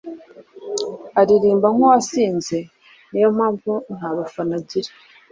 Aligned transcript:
Aririmba 1.19 1.67
nkuwasinze 1.75 2.57
niyo 3.09 3.29
mpamvu 3.35 3.71
ntabafana 3.95 4.53
agira 4.59 4.91